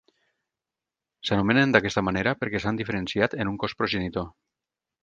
S'anomenen 1.29 1.75
d'aquesta 1.75 2.05
manera 2.09 2.35
perquè 2.41 2.63
s'han 2.65 2.81
diferenciat 2.83 3.39
en 3.45 3.55
un 3.55 3.63
cos 3.67 3.79
progenitor. 3.85 4.33